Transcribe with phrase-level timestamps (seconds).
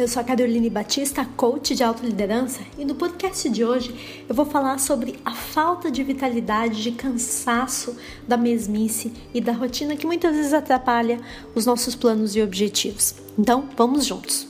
[0.00, 4.46] eu sou a Caroline Batista, coach de autoliderança, e no podcast de hoje eu vou
[4.46, 7.94] falar sobre a falta de vitalidade, de cansaço,
[8.26, 11.20] da mesmice e da rotina que muitas vezes atrapalha
[11.54, 13.14] os nossos planos e objetivos.
[13.38, 14.48] Então, vamos juntos!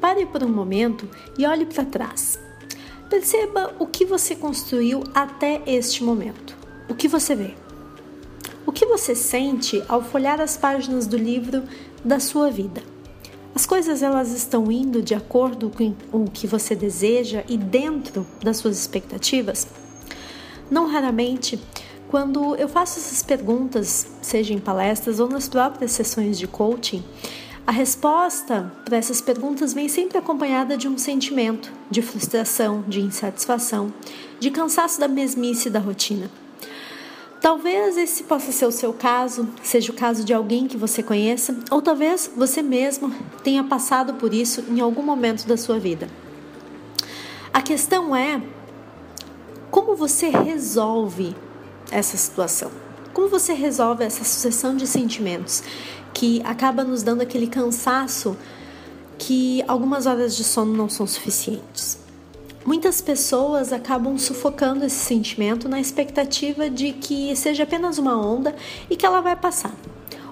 [0.00, 2.38] Pare por um momento e olhe para trás.
[3.10, 6.56] Perceba o que você construiu até este momento.
[6.88, 7.61] O que você vê?
[8.64, 11.64] O que você sente ao folhar as páginas do livro
[12.04, 12.82] da sua vida?
[13.54, 18.58] As coisas elas estão indo de acordo com o que você deseja e dentro das
[18.58, 19.66] suas expectativas?
[20.70, 21.60] Não raramente,
[22.08, 27.04] quando eu faço essas perguntas, seja em palestras ou nas próprias sessões de coaching,
[27.66, 33.92] a resposta para essas perguntas vem sempre acompanhada de um sentimento de frustração, de insatisfação,
[34.40, 36.30] de cansaço da mesmice da rotina.
[37.42, 41.56] Talvez esse possa ser o seu caso, seja o caso de alguém que você conheça,
[41.72, 43.12] ou talvez você mesmo
[43.42, 46.08] tenha passado por isso em algum momento da sua vida.
[47.52, 48.40] A questão é
[49.72, 51.34] como você resolve
[51.90, 52.70] essa situação?
[53.12, 55.64] Como você resolve essa sucessão de sentimentos
[56.14, 58.36] que acaba nos dando aquele cansaço
[59.18, 62.01] que algumas horas de sono não são suficientes.
[62.64, 68.54] Muitas pessoas acabam sufocando esse sentimento na expectativa de que seja apenas uma onda
[68.88, 69.74] e que ela vai passar.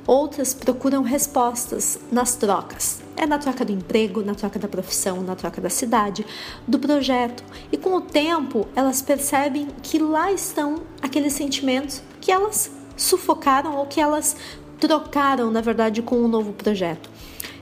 [0.06, 3.02] Outras procuram respostas nas trocas.
[3.16, 6.24] É na troca do emprego, na troca da profissão, na troca da cidade,
[6.68, 7.42] do projeto.
[7.72, 13.86] E com o tempo, elas percebem que lá estão aqueles sentimentos que elas sufocaram ou
[13.86, 14.36] que elas
[14.78, 17.10] trocaram, na verdade, com um novo projeto.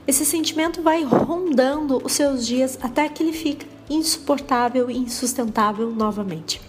[0.05, 6.61] Esse sentimento vai rondando os seus dias até que ele fica insuportável e insustentável novamente.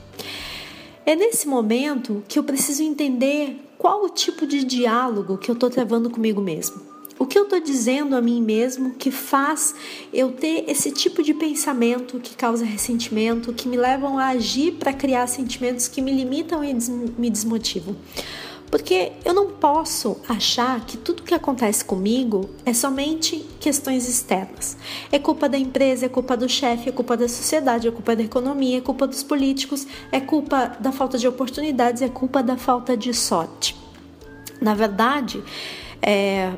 [1.05, 5.71] É nesse momento que eu preciso entender qual o tipo de diálogo que eu estou
[5.71, 6.91] travando comigo mesmo.
[7.19, 9.75] O que eu estou dizendo a mim mesmo que faz
[10.13, 14.93] eu ter esse tipo de pensamento que causa ressentimento, que me levam a agir para
[14.93, 16.73] criar sentimentos que me limitam e
[17.19, 17.95] me desmotivam?
[18.71, 24.77] Porque eu não posso achar que tudo que acontece comigo é somente questões externas.
[25.11, 28.23] É culpa da empresa, é culpa do chefe, é culpa da sociedade, é culpa da
[28.23, 32.97] economia, é culpa dos políticos, é culpa da falta de oportunidades, é culpa da falta
[32.97, 33.77] de sorte.
[34.61, 35.43] Na verdade,
[36.01, 36.53] é,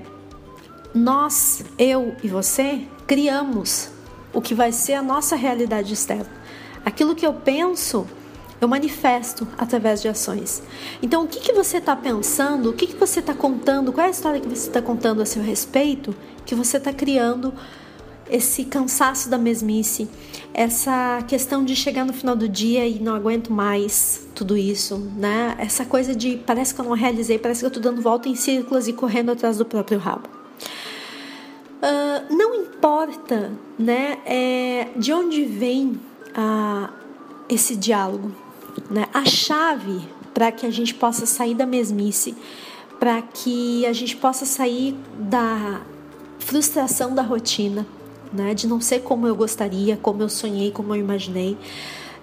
[0.95, 3.89] nós, eu e você, criamos
[4.35, 6.31] o que vai ser a nossa realidade externa.
[6.85, 8.07] Aquilo que eu penso
[8.63, 10.63] eu manifesto através de ações.
[11.03, 14.09] Então, o que, que você está pensando, o que, que você está contando, qual é
[14.09, 16.15] a história que você está contando a seu respeito,
[16.47, 17.53] que você está criando
[18.31, 20.09] esse cansaço da mesmice,
[20.55, 25.57] essa questão de chegar no final do dia e não aguento mais tudo isso, né?
[25.59, 28.37] Essa coisa de parece que eu não realizei, parece que eu estou dando volta em
[28.37, 30.29] círculos e correndo atrás do próprio rabo.
[31.83, 34.19] Uh, não importa, né?
[34.25, 36.89] É, de onde vem uh,
[37.49, 38.33] esse diálogo,
[38.91, 39.07] né?
[39.13, 40.01] A chave
[40.33, 42.35] para que a gente possa sair da mesmice,
[42.99, 45.83] para que a gente possa sair da
[46.39, 47.87] frustração da rotina,
[48.33, 48.55] né?
[48.55, 51.57] de não ser como eu gostaria, como eu sonhei, como eu imaginei.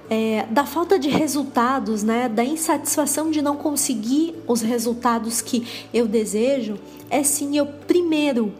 [0.09, 6.08] É, da falta de resultados, né, da insatisfação de não conseguir os resultados que eu
[6.08, 6.80] desejo,
[7.12, 8.52] é sim o primeiro,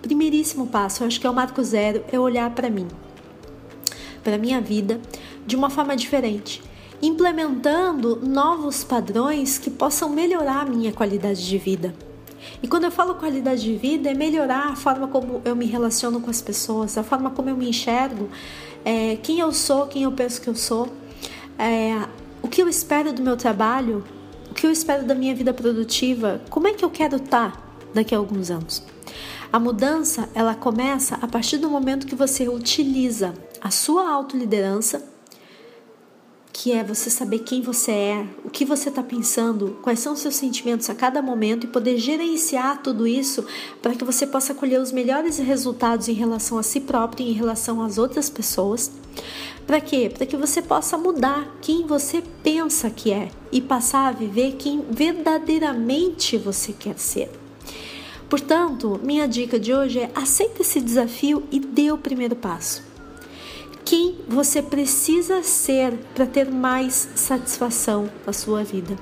[0.00, 1.02] primeiríssimo passo.
[1.02, 2.86] Eu acho que é o marco zero, é olhar para mim,
[4.22, 5.00] para minha vida
[5.44, 6.62] de uma forma diferente
[7.02, 11.92] implementando novos padrões que possam melhorar a minha qualidade de vida.
[12.62, 16.20] E quando eu falo qualidade de vida, é melhorar a forma como eu me relaciono
[16.20, 18.28] com as pessoas, a forma como eu me enxergo,
[18.84, 20.88] é, quem eu sou, quem eu penso que eu sou,
[21.58, 22.06] é,
[22.40, 24.04] o que eu espero do meu trabalho,
[24.50, 28.14] o que eu espero da minha vida produtiva, como é que eu quero estar daqui
[28.14, 28.82] a alguns anos.
[29.52, 35.11] A mudança, ela começa a partir do momento que você utiliza a sua autoliderança
[36.52, 40.20] que é você saber quem você é, o que você está pensando, quais são os
[40.20, 43.44] seus sentimentos a cada momento e poder gerenciar tudo isso
[43.80, 47.32] para que você possa colher os melhores resultados em relação a si próprio e em
[47.32, 48.92] relação às outras pessoas.
[49.66, 50.10] Para quê?
[50.12, 54.84] Para que você possa mudar quem você pensa que é e passar a viver quem
[54.90, 57.30] verdadeiramente você quer ser.
[58.28, 62.91] Portanto, minha dica de hoje é aceita esse desafio e dê o primeiro passo
[63.92, 68.96] quem você precisa ser para ter mais satisfação na sua vida.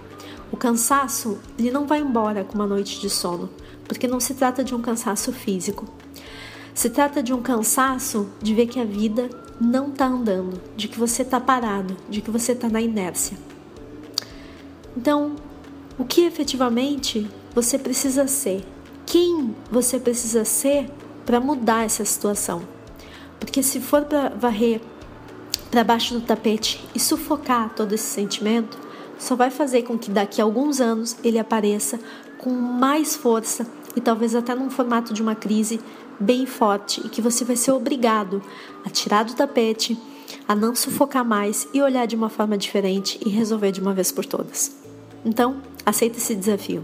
[0.51, 3.49] O cansaço, ele não vai embora com uma noite de sono,
[3.85, 5.87] porque não se trata de um cansaço físico.
[6.75, 10.99] Se trata de um cansaço de ver que a vida não está andando, de que
[10.99, 13.39] você está parado, de que você está na inércia.
[14.97, 15.37] Então,
[15.97, 18.67] o que efetivamente você precisa ser,
[19.07, 20.91] quem você precisa ser
[21.25, 22.80] para mudar essa situação.
[23.41, 24.81] Porque se for para varrer
[25.71, 28.79] para baixo do tapete e sufocar todo esse sentimento,
[29.19, 31.99] só vai fazer com que daqui a alguns anos ele apareça
[32.39, 35.81] com mais força e talvez até num formato de uma crise
[36.19, 38.43] bem forte e que você vai ser obrigado
[38.85, 39.99] a tirar do tapete,
[40.47, 44.13] a não sufocar mais e olhar de uma forma diferente e resolver de uma vez
[44.13, 44.75] por todas.
[45.25, 46.83] Então, aceita esse desafio.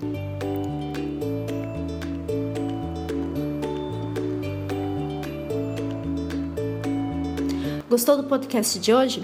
[7.88, 9.22] Gostou do podcast de hoje?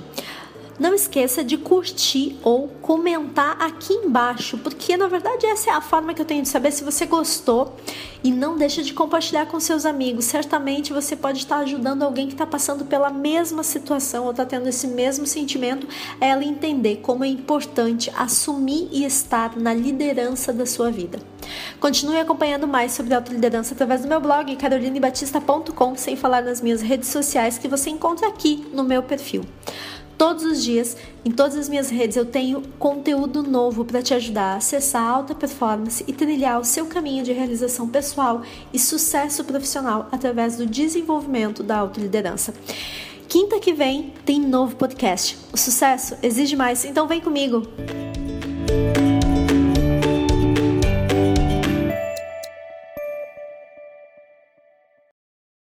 [0.82, 6.12] Não esqueça de curtir ou comentar aqui embaixo, porque na verdade essa é a forma
[6.12, 7.76] que eu tenho de saber se você gostou
[8.25, 10.25] e não deixa de compartilhar com seus amigos.
[10.25, 14.69] Certamente você pode estar ajudando alguém que está passando pela mesma situação ou está tendo
[14.69, 15.87] esse mesmo sentimento,
[16.20, 21.20] ela entender como é importante assumir e estar na liderança da sua vida.
[21.78, 27.08] Continue acompanhando mais sobre autoliderança através do meu blog carolinebatista.com, sem falar nas minhas redes
[27.08, 29.44] sociais que você encontra aqui no meu perfil.
[30.22, 34.52] Todos os dias, em todas as minhas redes, eu tenho conteúdo novo para te ajudar
[34.52, 38.42] a acessar a alta performance e trilhar o seu caminho de realização pessoal
[38.72, 42.54] e sucesso profissional através do desenvolvimento da autoliderança.
[43.26, 45.36] Quinta que vem tem novo podcast.
[45.52, 47.66] O sucesso exige mais, então vem comigo!